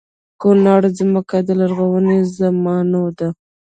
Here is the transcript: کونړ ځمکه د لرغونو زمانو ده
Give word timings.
کونړ 0.41 0.81
ځمکه 0.97 1.37
د 1.47 1.49
لرغونو 1.61 2.15
زمانو 2.37 3.03
ده 3.17 3.29